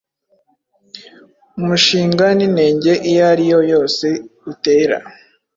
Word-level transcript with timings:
Umushinga 1.59 2.25
ninenge 2.37 2.93
iyo 3.09 3.21
ari 3.31 3.43
yo 3.51 3.59
yose 3.71 4.07
utera 4.51 4.97